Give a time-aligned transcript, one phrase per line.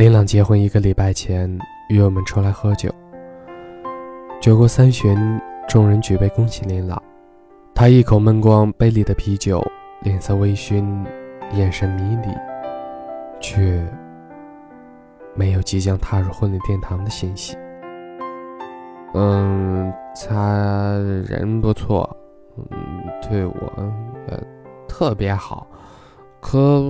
[0.00, 1.46] 林朗结婚一个礼拜前
[1.90, 2.90] 约我们出来喝酒，
[4.40, 5.14] 酒过三巡，
[5.68, 7.02] 众人举杯恭喜林朗。
[7.74, 9.62] 他一口闷光杯里的啤酒，
[10.00, 11.04] 脸色微醺，
[11.52, 12.28] 眼神迷离，
[13.42, 13.86] 却
[15.34, 17.54] 没有即将踏入婚礼殿堂的欣喜。
[19.12, 20.94] 嗯，他
[21.28, 22.08] 人不错，
[22.56, 22.78] 嗯，
[23.20, 23.92] 对我
[24.30, 24.46] 也
[24.88, 25.66] 特别好，
[26.40, 26.82] 可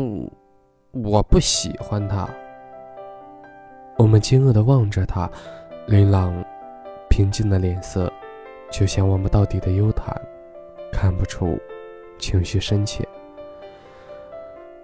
[0.93, 2.29] 我不喜欢他。
[4.01, 5.31] 我们惊愕地望着他，
[5.87, 6.43] 琳琅
[7.11, 8.11] 平静的脸色，
[8.71, 10.19] 就像望不到底的幽潭，
[10.91, 11.59] 看不出
[12.19, 13.07] 情绪深浅。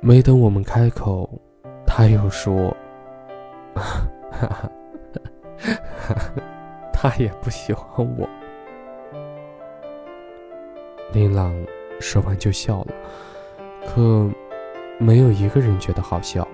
[0.00, 1.30] 没等我们开口，
[1.86, 2.76] 他又说
[6.92, 8.28] ：“他也不喜欢我。”
[11.14, 11.54] 琳琅
[12.00, 12.92] 说完就笑了，
[13.86, 14.28] 可
[14.98, 16.46] 没有一个人觉得好笑。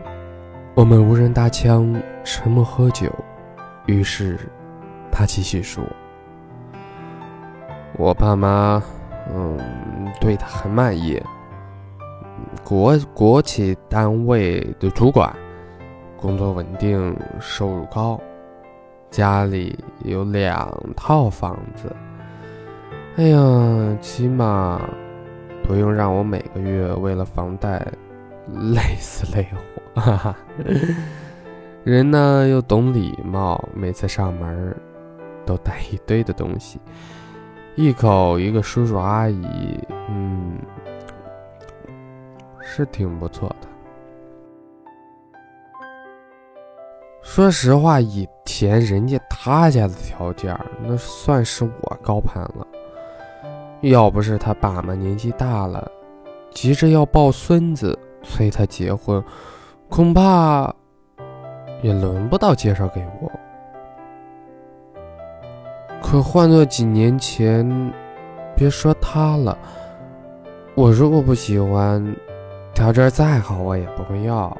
[0.74, 3.12] 我们无人搭腔，沉默喝酒。
[3.84, 4.38] 于是，
[5.10, 5.84] 他继续说
[7.98, 8.82] ：“我爸妈，
[9.30, 9.60] 嗯，
[10.18, 11.22] 对他很满意。
[12.64, 15.30] 国国企单位的主管，
[16.16, 18.18] 工作稳定，收入高，
[19.10, 21.94] 家里有两套房子。
[23.16, 24.80] 哎呀，起码
[25.62, 27.86] 不用让我每个月为了房贷
[28.72, 29.58] 累死累活。”
[29.94, 30.36] 哈哈，
[31.84, 34.74] 人呢又懂礼貌，每次上门
[35.44, 36.80] 都带一堆的东西，
[37.76, 40.56] 一口一个叔叔阿姨，嗯，
[42.60, 43.68] 是挺不错的。
[47.22, 52.66] 说实话，以前人家他家的条件，那算是我高攀了。
[53.82, 55.90] 要不是他爸妈年纪大了，
[56.50, 59.22] 急着要抱孙子，催他结婚。
[59.94, 60.74] 恐怕
[61.82, 63.30] 也轮不到介绍给我。
[66.00, 67.92] 可换做几年前，
[68.56, 69.58] 别说他了，
[70.74, 72.02] 我如果不喜欢，
[72.72, 74.56] 条件再好我也不会要。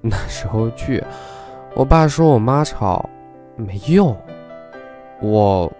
[0.00, 1.04] 那时候去，
[1.74, 3.06] 我爸说我妈吵，
[3.56, 4.16] 没用，
[5.20, 5.70] 我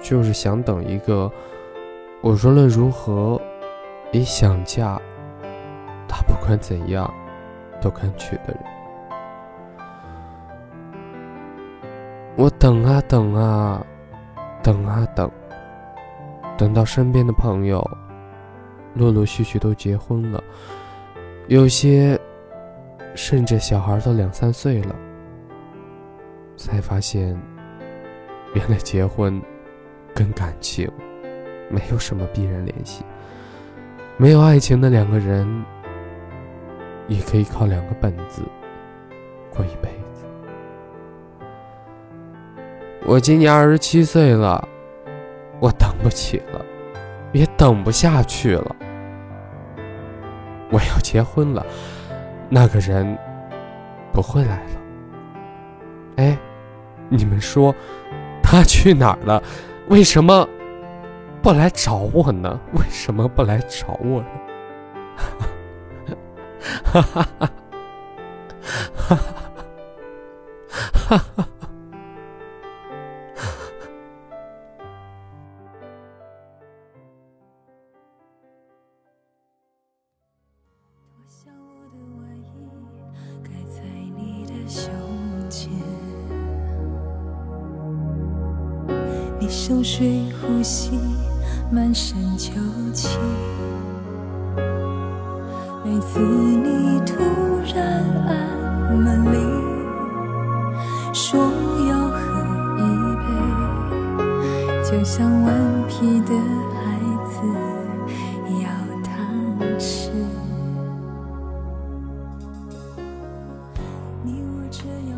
[0.00, 1.30] 就是想等一个，
[2.22, 3.38] 我无论如何
[4.12, 4.98] 也想嫁。
[6.08, 7.12] 他不管怎样
[7.80, 8.58] 都肯娶的人，
[12.36, 13.84] 我等啊等啊，
[14.62, 15.30] 等啊等，
[16.56, 17.84] 等到身边的朋友
[18.94, 20.42] 陆陆续续都结婚了，
[21.48, 22.18] 有些
[23.14, 24.96] 甚至小孩都两三岁了，
[26.56, 27.38] 才发现，
[28.54, 29.40] 原来结婚
[30.14, 30.90] 跟感情
[31.70, 33.04] 没有什么必然联系，
[34.16, 35.46] 没有爱情的两个人。
[37.08, 38.42] 也可以靠两个本子
[39.50, 40.24] 过一辈子。
[43.04, 44.68] 我今年二十七岁了，
[45.58, 46.64] 我等不起了，
[47.32, 48.76] 也等不下去了。
[50.70, 51.66] 我要结婚了，
[52.50, 53.18] 那个人
[54.12, 54.70] 不会来了。
[56.16, 56.38] 哎，
[57.08, 57.74] 你们说
[58.42, 59.42] 他去哪儿了？
[59.88, 60.46] 为什么
[61.40, 62.60] 不来找我呢？
[62.74, 64.28] 为什么不来找我呢？
[66.90, 67.50] 哈哈哈，
[68.96, 69.16] 哈哈
[71.06, 71.48] 哈，哈哈。
[89.40, 90.98] 你熟睡呼吸，
[91.70, 92.50] 满身酒
[92.92, 93.18] 气。
[95.98, 97.16] 每次你突
[97.74, 99.36] 然按门铃，
[101.12, 101.40] 说
[101.88, 102.16] 要喝
[102.78, 102.80] 一
[103.16, 104.22] 杯，
[104.88, 105.48] 就像顽
[105.88, 106.32] 皮的
[106.72, 107.42] 孩子
[108.62, 108.70] 要
[109.02, 109.10] 糖
[109.76, 110.12] 吃。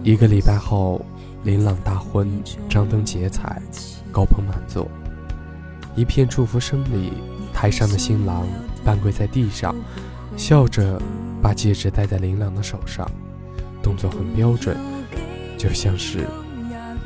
[0.03, 1.05] 一个礼拜后，
[1.45, 2.27] 琳琅大婚，
[2.71, 3.61] 张灯结彩，
[4.11, 4.89] 高朋满座，
[5.95, 7.13] 一片祝福声里，
[7.53, 8.47] 台上的新郎
[8.83, 9.75] 半跪在地上。
[10.41, 10.99] 笑着
[11.43, 13.07] 把戒指戴在琳琅的手上，
[13.83, 14.75] 动作很标准，
[15.59, 16.27] 就像是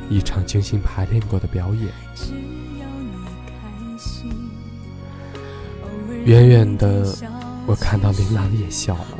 [0.09, 1.89] 一场精心排练过的表演。
[6.23, 7.13] 远远的，
[7.67, 9.17] 我看到琳琅也笑了，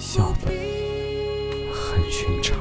[0.00, 0.50] 笑得
[1.72, 2.59] 很寻常。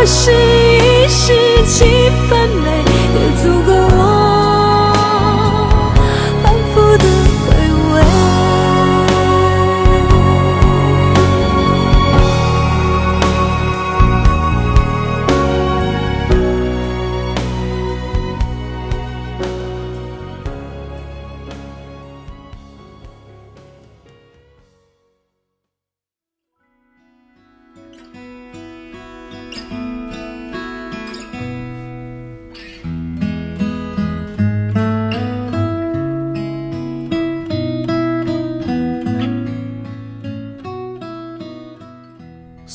[0.00, 2.09] 我是一世情。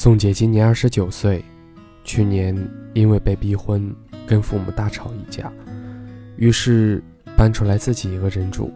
[0.06, 1.44] 宋姐今年二十九岁，
[2.04, 2.56] 去年
[2.94, 3.92] 因为被逼婚，
[4.28, 5.52] 跟父母大吵一架，
[6.38, 7.04] 于是
[7.36, 8.72] 搬出来自己一个人住，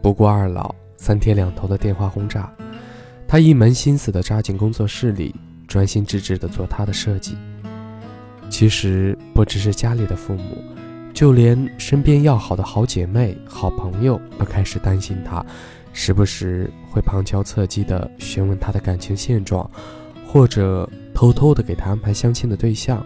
[0.00, 2.50] 不顾二老三天两头的电话轰炸，
[3.28, 5.34] 她一门心思的扎进工作室里，
[5.68, 7.36] 专心致志的做她的设计。
[8.48, 10.64] 其实不只是家里的父母，
[11.12, 15.44] 就连身边要好的好姐妹、好朋友都开始担心她，
[15.92, 19.70] 时不时会旁敲侧击的询问她的感情现状。
[20.32, 23.04] 或者偷偷的给他安排相亲的对象。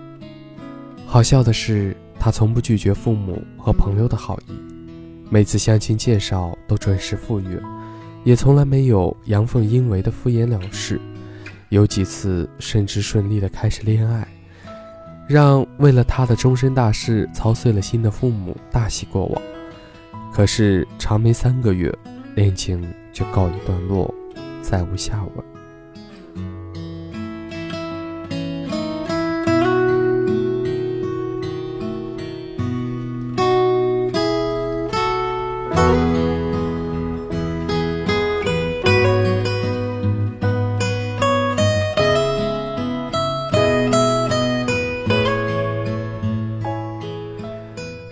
[1.04, 4.52] 好笑的是，他从不拒绝父母和朋友的好意，
[5.28, 7.60] 每次相亲介绍都准时赴约，
[8.22, 11.00] 也从来没有阳奉阴违的敷衍了事。
[11.70, 14.24] 有几次甚至顺利的开始恋爱，
[15.28, 19.42] 让为了他的终身大事操碎了心的父母大喜过望。
[20.32, 21.92] 可是长没三个月，
[22.36, 24.14] 恋情就告一段落，
[24.62, 25.55] 再无下文。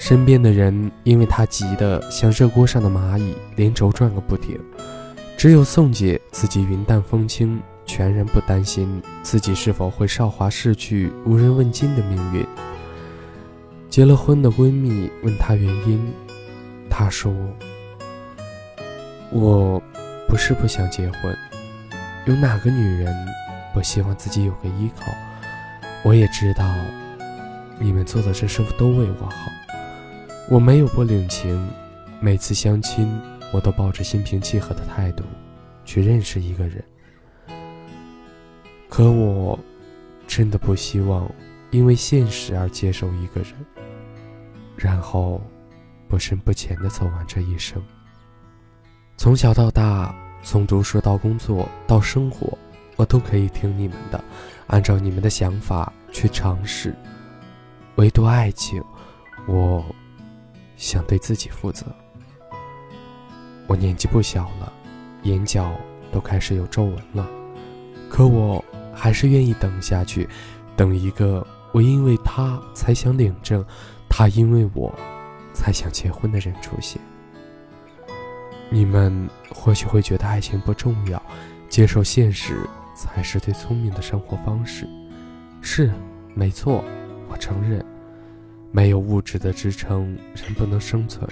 [0.06, 4.60] 身边的人因为他急得像热锅上的蚂蚁，连轴转个不停。
[5.34, 12.46] 只有宋姐自己云淡风轻，全然不担心自己是否会韶华逝去、无人问津的命运。
[13.88, 16.12] 结了婚的闺蜜问她原因，
[16.90, 17.34] 她说
[19.32, 19.82] ：“我
[20.28, 21.34] 不是不想结婚，
[22.26, 23.10] 有哪个女人
[23.72, 25.06] 不希望自己有个依靠？
[26.02, 26.62] 我也知道，
[27.78, 29.50] 你们做的这事都为我好。”
[30.50, 31.58] 我没有不领情，
[32.20, 33.10] 每次相亲，
[33.50, 35.24] 我都抱着心平气和的态度
[35.86, 36.84] 去认识一个人。
[38.90, 39.58] 可我
[40.26, 41.28] 真的不希望
[41.70, 43.54] 因为现实而接受一个人，
[44.76, 45.40] 然后
[46.08, 47.82] 不深不浅的走完这一生。
[49.16, 52.56] 从小到大，从读书到工作到生活，
[52.96, 54.22] 我都可以听你们的，
[54.66, 56.94] 按照你们的想法去尝试。
[57.96, 58.84] 唯独爱情，
[59.46, 59.82] 我。
[60.76, 61.86] 想对自己负责。
[63.66, 64.72] 我年纪不小了，
[65.22, 65.72] 眼角
[66.12, 67.26] 都开始有皱纹了，
[68.10, 68.62] 可我
[68.94, 70.28] 还是愿意等下去，
[70.76, 73.64] 等一个我因为他才想领证，
[74.08, 74.94] 他因为我
[75.52, 77.00] 才想结婚的人出现。
[78.70, 81.22] 你们或许会觉得爱情不重要，
[81.68, 84.88] 接受现实才是最聪明的生活方式。
[85.60, 85.90] 是，
[86.34, 86.84] 没错，
[87.28, 87.84] 我承认。
[88.74, 91.24] 没有物质的支撑，人不能生存；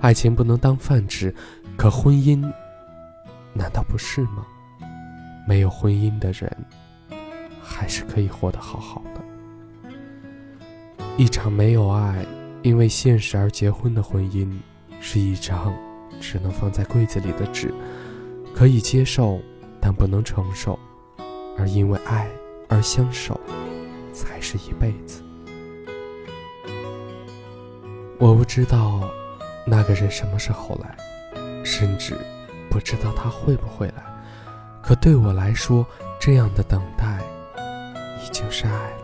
[0.00, 1.34] 爱情不能当饭吃，
[1.76, 2.40] 可婚姻
[3.52, 4.46] 难道不是吗？
[5.48, 6.48] 没有婚姻的人，
[7.60, 9.20] 还是可以活得好好的。
[11.16, 12.24] 一场没有爱，
[12.62, 14.48] 因为现实而结婚的婚姻，
[15.00, 15.74] 是一张
[16.20, 17.74] 只能放在柜子里的纸，
[18.54, 19.40] 可以接受，
[19.80, 20.78] 但不能承受；
[21.58, 22.28] 而因为爱
[22.68, 23.40] 而相守，
[24.12, 25.20] 才是一辈子。
[28.20, 29.10] 我不知道
[29.64, 30.94] 那个人什么时候来，
[31.64, 32.14] 甚至
[32.68, 34.02] 不知道他会不会来。
[34.82, 35.86] 可对我来说，
[36.20, 37.18] 这样的等待
[38.22, 38.99] 已经是爱了。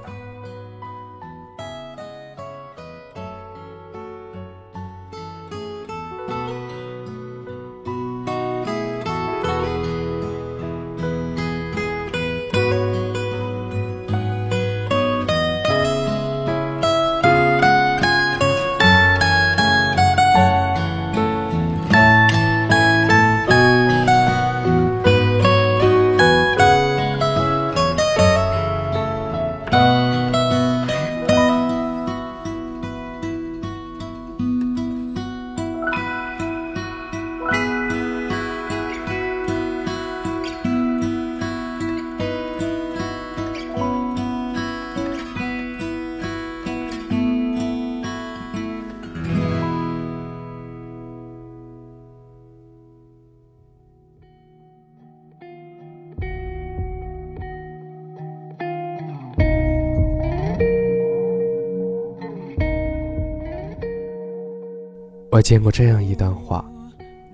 [65.37, 66.65] 我见过这样一段话：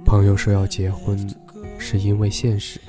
[0.05, 1.17] 朋友说要结婚，
[1.79, 2.81] 是因为现实；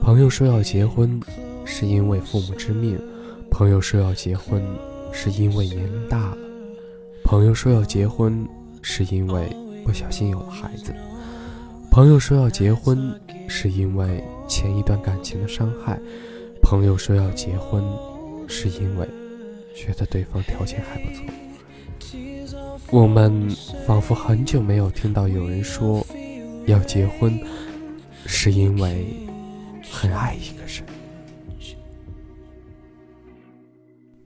[0.00, 1.20] 朋友说要结婚，
[1.64, 2.96] 是因为父母之命；
[3.50, 4.62] 朋友说要结婚，
[5.10, 6.36] 是因为年龄大了；
[7.24, 8.46] 朋友说要结婚，
[8.82, 9.48] 是因为
[9.84, 10.92] 不小心有了孩子；
[11.90, 15.98] 朋友说要结婚，是因为前一段感情的伤害；
[16.62, 17.82] 朋友说要结婚，
[18.46, 19.08] 是因为
[19.74, 21.24] 觉得对方条件还不错。
[22.90, 23.50] 我们
[23.86, 26.06] 仿佛很久没有听到有人说
[26.66, 27.38] 要结婚，
[28.26, 29.06] 是因为
[29.90, 30.84] 很爱一个人。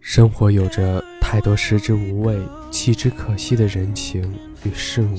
[0.00, 2.36] 生活有着太多食之无味、
[2.70, 4.22] 弃之可惜的人情
[4.64, 5.16] 与事物，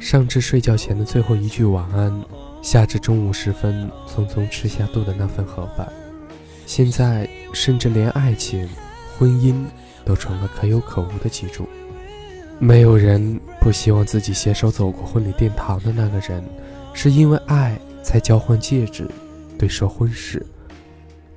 [0.00, 2.12] 上至睡觉前的最后一句晚安，
[2.60, 5.88] 下至中午时分匆匆吃下肚的那份盒饭，
[6.66, 8.68] 现在甚至连爱情、
[9.18, 9.64] 婚姻
[10.04, 11.68] 都成了可有可无的记住。
[12.58, 16.44] 没有人不希望自己携手走过婚礼殿堂的那个人，
[16.94, 19.08] 是因为爱才交换戒指、
[19.58, 20.44] 对说婚事，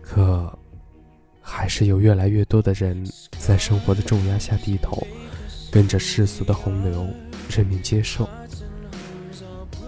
[0.02, 0.52] 可。
[1.44, 3.06] 还是有越来越多的人
[3.38, 5.06] 在生活的重压下低头，
[5.70, 7.06] 跟着世俗的洪流
[7.50, 8.30] 认命接受。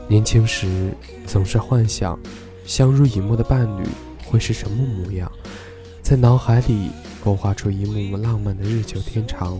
[0.09, 0.91] 年轻时
[1.25, 2.19] 总是幻想，
[2.65, 3.87] 相濡以沫的伴侣
[4.25, 5.31] 会是什么模样，
[6.01, 6.89] 在脑海里
[7.23, 9.57] 勾画出一幕幕浪漫的日久天长。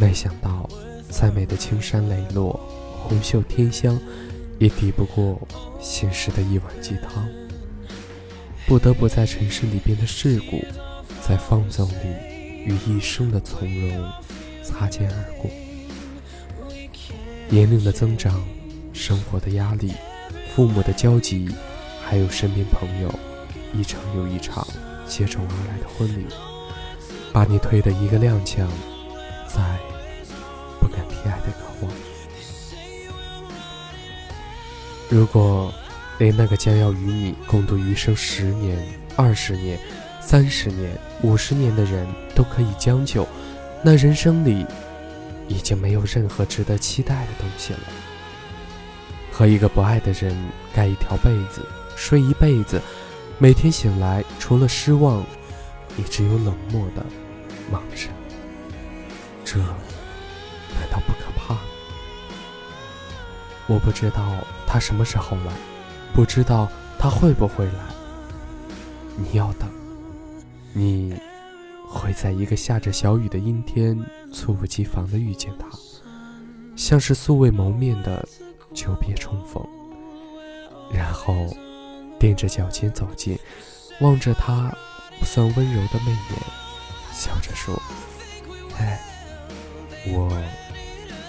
[0.00, 0.66] 没想到，
[1.10, 2.58] 再美的青山磊落、
[3.02, 4.00] 红袖添香，
[4.58, 5.38] 也抵不过
[5.78, 7.28] 现实的一碗鸡汤。
[8.66, 10.64] 不得不在城市里边的世故。
[11.20, 12.06] 在放纵里，
[12.64, 14.12] 与一生的从容
[14.62, 15.50] 擦肩而过。
[17.50, 18.42] 年龄的增长，
[18.94, 19.92] 生活的压力，
[20.54, 21.50] 父母的焦急，
[22.02, 23.14] 还有身边朋友
[23.74, 24.66] 一场又一场
[25.06, 26.24] 接踵而来的婚礼，
[27.32, 28.66] 把你推得一个踉跄，
[29.46, 29.62] 再
[30.80, 31.92] 不敢提爱的渴望。
[35.08, 35.72] 如果
[36.18, 38.78] 连那个将要与你共度余生十年、
[39.16, 39.78] 二十年，
[40.20, 40.90] 三十年、
[41.22, 43.26] 五十年的人都可以将就，
[43.82, 44.66] 那人生里
[45.46, 47.80] 已经没有任何值得期待的东西了。
[49.30, 50.36] 和一个不爱的人
[50.74, 51.64] 盖一条被子，
[51.96, 52.82] 睡一辈子，
[53.38, 55.24] 每天醒来除了失望，
[55.98, 57.04] 也只有冷漠的
[57.70, 58.08] 望着。
[59.44, 61.56] 这难道不可怕？
[63.66, 64.32] 我不知道
[64.66, 65.52] 他什么时候来，
[66.14, 67.72] 不知道他会不会来。
[69.16, 69.68] 你要等。
[70.74, 71.14] 你
[71.86, 73.98] 会在一个下着小雨的阴天，
[74.32, 75.66] 猝不及防地遇见他，
[76.76, 78.26] 像是素未谋面的
[78.72, 79.66] 久别重逢，
[80.92, 81.34] 然后
[82.20, 83.36] 踮着脚尖走近，
[84.00, 84.72] 望着他
[85.18, 86.18] 不算温柔的媚眼，
[87.12, 87.80] 笑着说
[88.78, 89.00] ：“哎，
[90.06, 90.30] 我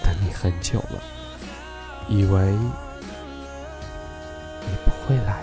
[0.02, 1.02] 等你很久了，
[2.08, 2.52] 以为
[4.62, 5.42] 你不会来。”